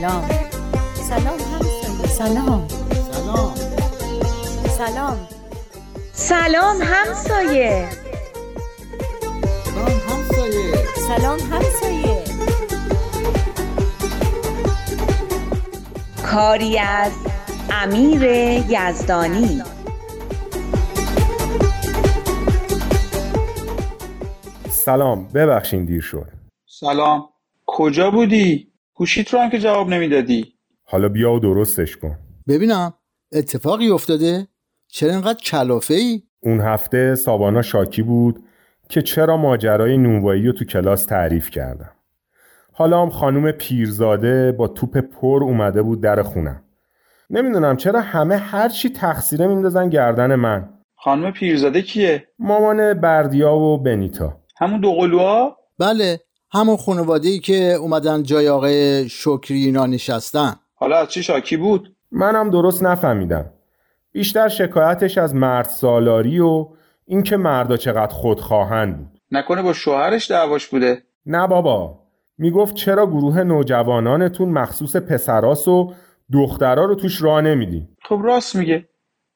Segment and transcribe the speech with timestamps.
[0.00, 0.28] سلام.
[0.94, 2.68] سلام همسایه سلام.
[3.12, 3.54] سلام.
[4.78, 5.28] سلام.
[6.12, 7.88] سلام همسایه
[9.64, 10.74] سلام همسایه
[11.08, 12.24] سلام همسایه
[16.26, 17.12] کاری از
[17.70, 18.22] امیر
[18.68, 19.62] یزدانی.
[24.70, 25.28] سلام.
[25.28, 26.28] ببخشین دیر شد.
[26.66, 27.28] سلام.
[27.66, 28.69] کجا بودی؟
[29.00, 30.54] گوشیت رو هم که جواب نمی‌دادی.
[30.84, 32.18] حالا بیا و درستش کن.
[32.48, 32.94] ببینم
[33.32, 34.46] اتفاقی افتاده؟
[34.88, 38.44] چرا اینقدر کلافه ای اون هفته سابانا شاکی بود
[38.88, 41.90] که چرا ماجرای نونوایی رو تو کلاس تعریف کردم.
[42.72, 46.62] حالا هم خانوم پیرزاده با توپ پر اومده بود در خونم
[47.30, 50.68] نمی‌دونم چرا همه هرچی تقصیره میندازن گردن من.
[50.96, 54.40] خانم پیرزاده کیه؟ مامان بردیا و بنیتا.
[54.58, 56.20] همون دو قلوها؟ بله
[56.52, 60.54] همون خانواده ای که اومدن جای آقای شکری اینا نشستن.
[60.74, 63.50] حالا از چی شاکی بود؟ منم درست نفهمیدم.
[64.12, 66.66] بیشتر شکایتش از مرد سالاری و
[67.06, 69.20] اینکه مردا چقدر خودخواهند بود.
[69.30, 71.98] نکنه با شوهرش دعواش بوده؟ نه بابا.
[72.38, 75.92] می‌گفت چرا گروه نوجوانانتون مخصوص پسراس و
[76.32, 78.88] دخترا رو توش راه نمیدین؟ خب راست میگه.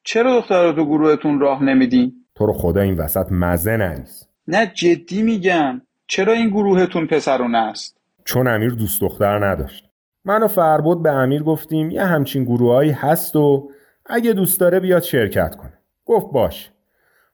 [0.04, 4.28] چرا دخترها تو گروهتون راه نمیدین؟ تو رو خدا این وسط مزه نریز.
[4.48, 5.80] نه جدی میگم.
[6.06, 9.88] چرا این گروهتون پسرونه است؟ چون امیر دوست دختر نداشت.
[10.24, 13.70] من و فربود به امیر گفتیم یه همچین گروهایی هست و
[14.06, 15.78] اگه دوست داره بیاد شرکت کنه.
[16.04, 16.70] گفت باش.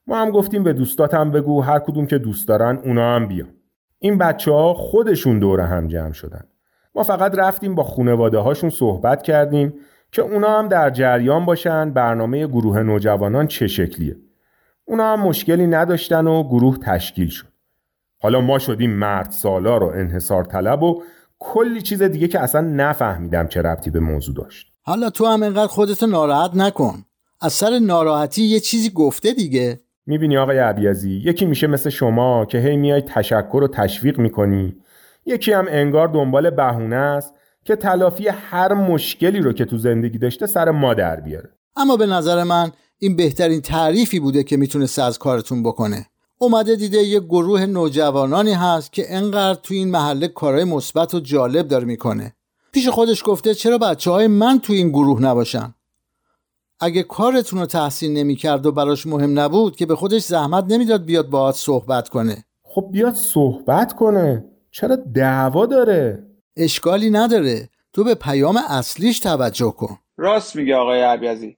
[0.06, 3.48] ما هم گفتیم به دوستاتم بگو هر کدوم که دوست دارن اونا هم بیان.
[3.98, 6.44] این بچه ها خودشون دور هم جمع شدن.
[6.94, 9.74] ما فقط رفتیم با خونواده هاشون صحبت کردیم
[10.12, 14.16] که اونا هم در جریان باشن برنامه گروه نوجوانان چه شکلیه.
[14.84, 17.49] اونا هم مشکلی نداشتن و گروه تشکیل شد.
[18.22, 21.02] حالا ما شدیم مرد سالار و انحصار طلب و
[21.38, 24.66] کلی چیز دیگه که اصلا نفهمیدم چه ربطی به موضوع داشت.
[24.82, 27.04] حالا تو هم اینقدر خودتو ناراحت نکن.
[27.41, 29.81] از سر ناراحتی یه چیزی گفته دیگه.
[30.06, 34.76] می‌بینی آقای عبیزی یکی میشه مثل شما که هی میای تشکر و تشویق می‌کنی.
[35.26, 40.47] یکی هم انگار دنبال بهونه است که تلافی هر مشکلی رو که تو زندگی داشته
[40.47, 41.50] سر ما در بیاره.
[41.76, 46.06] اما به نظر من این بهترین تعریفی بوده که می‌تونسته از کارتون بکنه.
[46.42, 51.68] اومده دیده یه گروه نوجوانانی هست که انقدر تو این محله کارهای مثبت و جالب
[51.68, 52.34] داره می‌کنه.
[52.72, 55.74] پیش خودش گفته چرا بچه های من تو این گروه نباشن؟
[56.80, 61.30] اگه کارتون رو تحسین نمی‌کرد و براش مهم نبود که به خودش زحمت نمی‌داد بیاد
[61.30, 62.44] باهات صحبت کنه.
[62.62, 64.44] خب بیاد صحبت کنه.
[64.70, 66.26] چرا دعوا داره؟
[66.56, 67.68] اشکالی نداره.
[67.92, 69.98] تو به پیام اصلیش توجه کن.
[70.16, 71.56] راست میگه آقای عبیزی.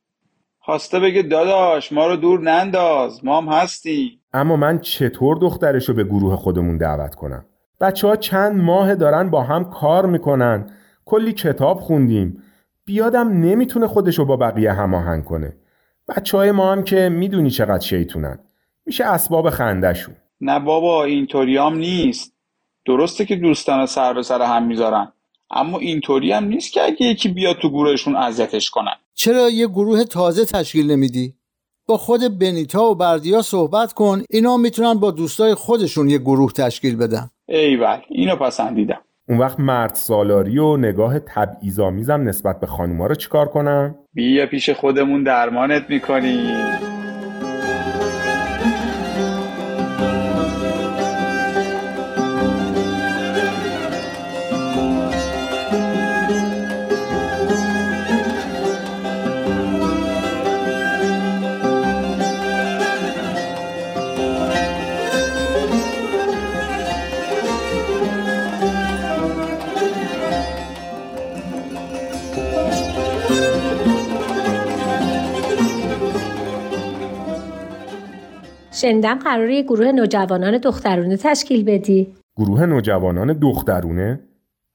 [0.60, 3.24] خواسته بگه داداش ما رو دور ننداز.
[3.24, 4.21] ما هم هستیم.
[4.34, 7.44] اما من چطور دخترش رو به گروه خودمون دعوت کنم؟
[7.80, 10.70] بچه ها چند ماه دارن با هم کار می‌کنن.
[11.04, 12.42] کلی کتاب خوندیم.
[12.84, 15.56] بیادم نمی‌تونه خودش رو با بقیه هماهنگ کنه.
[16.08, 18.38] بچه های ما هم که می‌دونی چقدر شیطونن.
[18.86, 22.32] میشه اسباب خندشون نه بابا اینطوری هم نیست.
[22.86, 25.12] درسته که دوستان سر به سر هم می‌ذارن.
[25.50, 28.94] اما اینطوری هم نیست که اگه یکی بیاد تو گروهشون اذیتش کنن.
[29.14, 31.34] چرا یه گروه تازه تشکیل نمیدی؟
[31.92, 34.22] با خود بنیتا و بردیا صحبت کن.
[34.30, 37.30] اینا می‌تونن با دوستای خودشون یه گروه تشکیل بدن.
[37.48, 38.98] ایول اینو پسندیدم.
[39.28, 44.70] اون وقت مرد سالاری و نگاه تبعیض‌آمیزم نسبت به خانوما رو چیکار کنم بیا پیش
[44.70, 46.91] خودمون درمانت می‌کنیم.
[78.82, 82.14] شنیدم قراره یه گروه نوجوانان دخترونه تشکیل بدی.
[82.36, 84.20] گروه نوجوانان دخترونه؟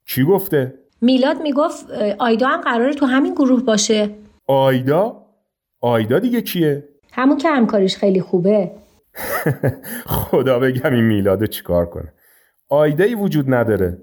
[0.05, 4.09] کی گفته؟ میلاد می‌گفت آیدا هم قراره تو همین گروه باشه.
[4.47, 5.25] آیدا؟
[5.81, 8.71] آیدا دیگه کیه؟ همون که همکاریش خیلی خوبه.
[10.05, 12.13] خدا بگم این میلادو چیکار کنه.
[12.69, 13.97] آیدایی وجود نداره.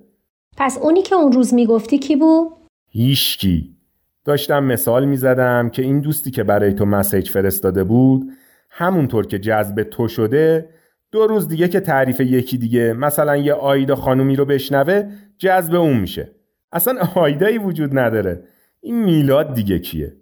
[0.57, 2.49] پس اونی که اون روز می‌گفتی کی بود؟
[2.89, 3.77] هیشکی
[4.25, 8.33] داشتم مثال می‌زدم که این دوستی که برای تو مسیج فرستاده بود
[8.77, 10.69] همونطور که جذب تو شده
[11.13, 15.97] دو روز دیگه که تعریف یکی دیگه مثلا یه آیدا خانومی رو بشنوه جذب اون
[15.97, 16.31] میشه.
[16.73, 18.45] اصلا آیدایی وجود نداره.
[18.81, 20.17] این میلاد دیگه کیه؟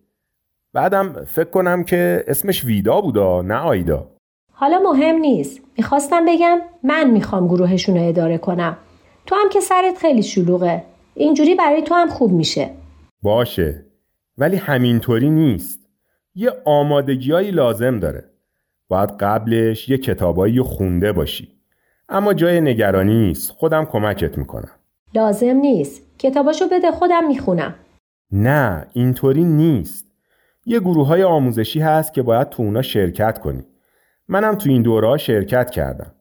[0.73, 4.11] بعدم فکر کنم که اسمش ویدا بودا نه آیدا.
[4.53, 5.61] حالا مهم نیست.
[5.79, 8.77] می‌خواستم بگم من می‌خوام گروهشون رو اداره کنم.
[9.27, 10.85] تو هم که سرت خیلی شلوغه.
[11.15, 12.71] اینجوری برای تو هم خوب میشه.
[13.23, 13.87] باشه.
[14.39, 15.89] ولی همینطوری نیست.
[16.35, 18.32] یه آمادگیایی لازم داره.
[18.93, 21.49] باید قبلش یه کتابایی رو خونده باشی.
[22.09, 23.51] اما جای نگرانی نیست.
[23.51, 24.71] خودم کمکت می‌کنم.
[25.15, 26.03] لازم نیست.
[26.19, 27.75] کتاباشو بده خودم می‌خونم.
[28.33, 30.07] نه اینطوری نیست.
[30.67, 33.65] یه گروه های آموزشی هست که باید تو اونا شرکت کنی.
[34.29, 36.13] منم تو این دوره ها شرکت کردم.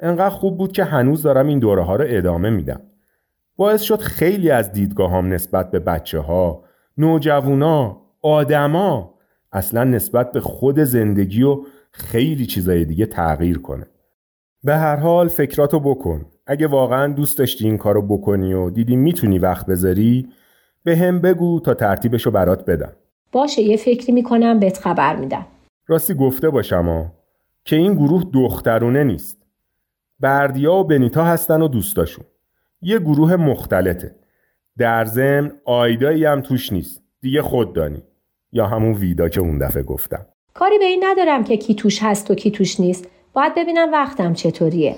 [0.00, 2.80] انقدر خوب بود که هنوز دارم این دوره ها رو ادامه میدم.
[3.56, 6.64] باعث شد خیلی از دیدگاهام نسبت به بچه ها
[6.98, 9.19] نوجوانا آدما
[9.52, 11.62] اصلا نسبت به خود زندگی و
[11.92, 13.86] خیلی چیزای دیگه تغییر کنه.
[14.64, 16.26] به هر حال فکراتو بکن.
[16.46, 20.28] اگه واقعا دوست داشتی این کارو بکنی و دیدی می‌تونی وقت بذاری
[20.84, 22.92] به هم بگو تا ترتیبشو برات بدم.
[23.32, 25.46] باشه یه فکری می‌کنم بهت خبر میدم.
[25.86, 27.12] راستی گفته باشم ها
[27.64, 29.46] که این گروه دخترونه نیست.
[30.20, 32.24] بردیا و بنیتا هستن و دوستاشون.
[32.82, 34.14] یه گروه مختلطه.
[34.78, 37.02] در ضمن آیدایی هم توش نیست.
[37.20, 38.02] دیگه خود دانی
[38.52, 40.26] یا همون ویدا که اون دفعه گفتم.
[40.54, 43.08] کاری به این ندارم که کی توش هست و کی توش نیست.
[43.32, 44.96] باید ببینم وقتم چطوریه.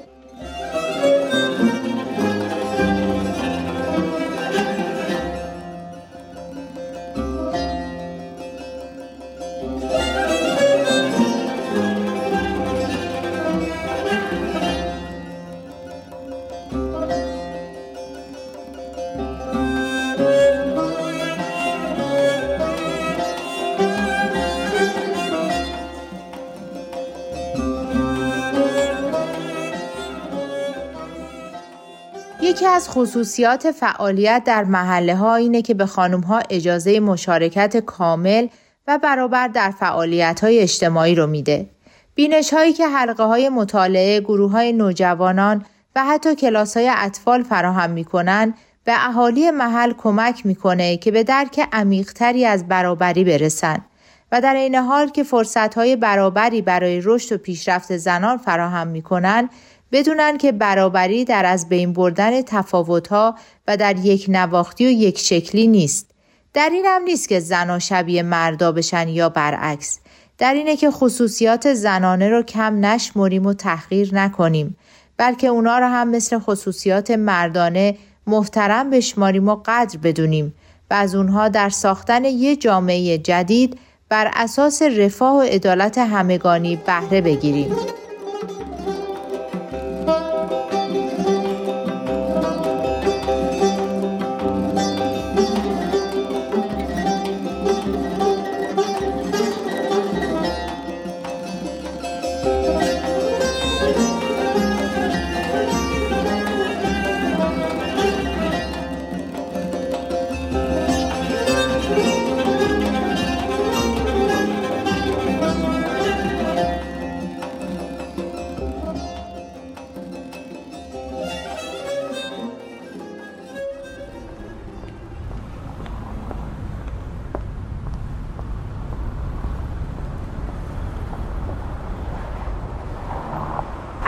[32.63, 38.47] یکی از خصوصیات فعالیت در محله ها اینه که به خانم ها اجازه مشارکت کامل
[38.89, 41.67] و برابر در فعالیت های اجتماعی رو میده.
[42.15, 45.65] بینش هایی که حلقه های مطالعه، گروه های نوجوانان
[45.97, 48.55] و حتی کلاس های اطفال فراهم می‌کنن
[48.85, 53.85] به اهالی محل کمک می‌کنه که به درک عمیقتری از برابری برسن
[54.33, 59.49] و در این حال که فرصت های برابری برای رشد و پیشرفت زنان فراهم می‌کنن
[59.93, 63.35] بدونن که برابری در از بین بردن تفاوتها
[63.69, 66.11] و در یک نواختی و یک شکلی نیست.
[66.55, 70.01] در این هم نیست که زنها شبیه مردا بشن یا برعکس.
[70.39, 74.77] در اینه که خصوصیات زنانه رو کم نشمریم و تحقیر نکنیم
[75.17, 77.97] بلکه اونا رو هم مثل خصوصیات مردانه
[78.27, 80.55] محترم بشماریم و قدر بدونیم
[80.91, 83.79] و از اونها در ساختن یه جامعه جدید
[84.09, 87.77] بر اساس رفاه و عدالت همگانی بهره بگیریم.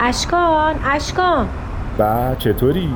[0.07, 1.47] اشکان اشکان
[1.97, 2.89] با چطوری؟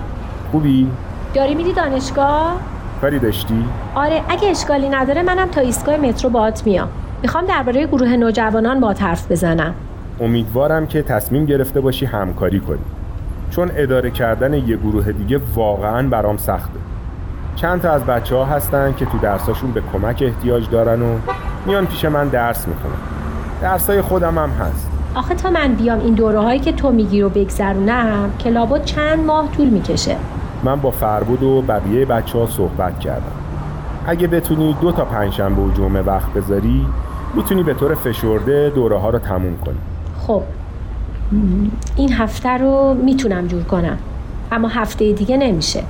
[0.52, 0.88] خوبی؟
[1.34, 2.56] داری میری دانشگاه؟
[3.02, 6.88] کاری داشتی؟ آره اگه اشکالی نداره منم تا ایستگاه مترو باهات میام
[7.22, 9.74] می‌خوام درباره گروه نوجوانان با حرف بزنم
[10.20, 12.80] امیدوارم که تصمیم گرفته باشی همکاری کنی
[13.52, 16.80] چون اداره کردن یه گروه دیگه واقعا برام سخته
[17.56, 21.18] چند تا از بچه ها هستن که تو درساشون به کمک احتیاج دارن و
[21.66, 23.00] میان پیش من درس می‌کنن
[23.62, 27.30] درسای خودم هم هست آخه تا من بیام این دوره هایی که تو میگی رو
[27.30, 30.16] بگذرونم که لابد چند ماه طول می‌کشه.
[30.64, 33.32] من با فربود و بقیه بچه ها صحبت کردم.
[34.08, 36.86] اگه بتونی دو تا پنجشنبه و جمعه وقت بذاری
[37.34, 39.78] می‌تونی به طور فشرده دوره ها رو تموم کنی.
[40.28, 40.42] خب.
[41.96, 43.98] این هفته رو می‌تونم جور کنم
[44.52, 45.84] اما هفته دیگه نمیشه.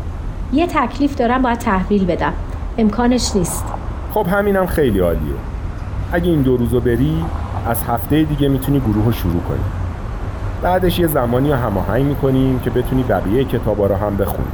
[0.53, 2.33] یه تکلیف دارم باید تحویل بدم.
[2.77, 3.65] امکانش نیست.
[4.13, 5.35] خب همینم خیلی عالیه.
[6.11, 7.23] اگه این دو روزو بری
[7.65, 9.59] از هفته دیگه می‌تونی گروه رو شروع کنی.
[10.61, 14.47] بعدش یه زمانی رو هماهنگ می‌کنیم که بتونی بقیه کتابا رو هم بخونی.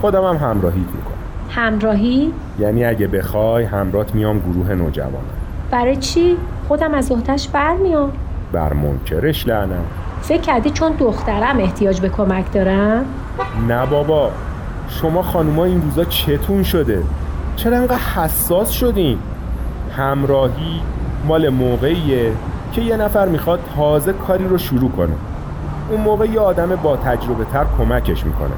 [0.00, 1.12] خودم هم همراهیت می‌کنم.
[1.50, 5.24] همراهی؟ یعنی اگه بخوای همرات میام گروه نوجوانم
[5.70, 6.36] برای چی؟
[6.68, 8.12] خودم از وحدش برمیام
[8.52, 9.84] بر منکرش لعنم
[10.22, 13.04] فکر کردی چون دخترم احتیاج به کمک دارم؟
[13.68, 14.30] نه بابا.
[14.88, 17.02] شما خانوما این روزا چتون شده.
[17.56, 19.18] چرا انقدر حساس شدین؟
[19.96, 20.80] همراهی
[21.24, 22.32] مال موقعیه
[22.72, 25.14] که یه نفر می‌خواد تازه کاری رو شروع کنه.
[25.90, 28.50] اون موقع یه آدم با تجربه تر کمکش می‌کنه.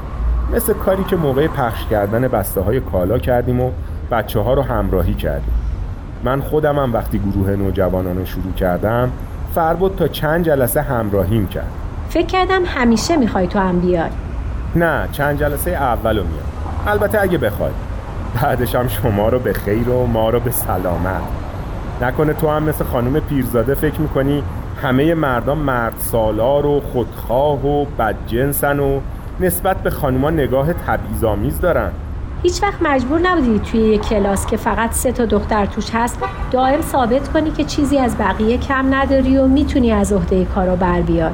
[0.53, 3.71] مثل کاری که موقع پخش کردن بسته های کالا کردیم و
[4.11, 5.53] بچه ها رو همراهی کردیم.
[6.23, 9.11] من خودمم وقتی گروه نوجوانان رو شروع کردم
[9.55, 11.71] فربود تا چند جلسه همراهیم کرد.
[12.09, 14.09] فکر کردم همیشه می‌خوای تو هم بیای.
[14.75, 16.45] نه چند جلسه اول رو میام.
[16.87, 17.71] البته اگه بخوای.
[18.41, 21.21] بعدش هم شما رو به خیر و ما رو به سلامت.
[22.01, 24.43] نکنه تو هم مثل خانم پیرزاده فکر می‌کنی
[24.81, 28.99] همه مردم مرد سالار و خودخواه و بدجنسن و
[29.39, 31.91] نسبت به خانوما نگاه تبعیض‌آمیز دارن.
[32.43, 36.19] هیچ وقت مجبور نبودی توی یک کلاس که فقط سه تا دختر توش هست
[36.51, 41.01] دائم ثابت کنی که چیزی از بقیه کم نداری و می‌تونی از عهده کارا بر
[41.01, 41.31] بیای.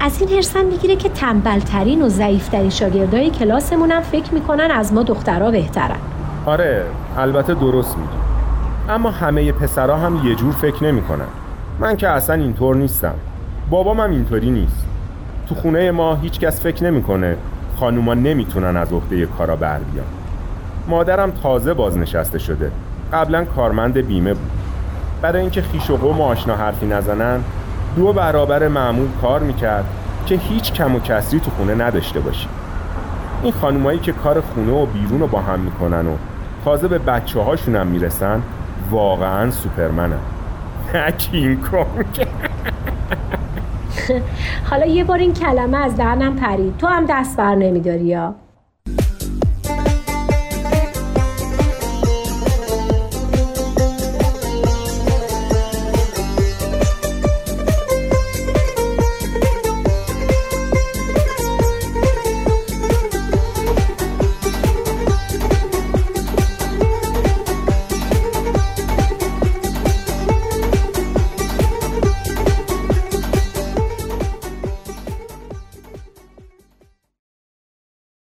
[0.00, 5.50] از این هرسم می‌گیره که تنبلترین و ضعیفترین شاگردای کلاسمونم فکر می‌کنن از ما دخترها
[5.50, 5.98] بهترن.
[6.46, 6.84] آره
[7.16, 8.27] البته درست میگی.
[8.88, 11.26] اما همه پسرها هم یه جور فکر نمی‌کنن
[11.80, 13.14] من که اصلا اینطور نیستم.
[13.70, 14.86] بابام هم اینطوری نیست.
[15.48, 17.36] تو خونه ما هیچکس فکر نمی‌کنه
[17.76, 20.06] خانوما نمی‌تونن از عهده کارا بر بیان.
[20.88, 22.70] مادرم تازه بازنشسته شده.
[23.12, 24.50] قبلا کارمند بیمه بود.
[25.22, 27.40] برای اینکه خیش و قوم و آشنا حرفی نزنن
[27.96, 29.84] دو برابر معمول کار می‌کرد
[30.26, 32.48] که هیچ کم و کسری تو خونه نداشته باشی.
[33.42, 36.16] این خانومایی که کار خونه و بیرون رو با هم می‌کنن و
[36.64, 38.42] تازه به بچه هاشون هم می‌رسن
[38.90, 40.18] واقعا سوپرمنن
[40.94, 41.58] نه کینگ
[44.70, 46.76] حالا یه بار این کلمه از دهنم پرید.
[46.76, 48.34] تو هم دست بر نمیداری یا؟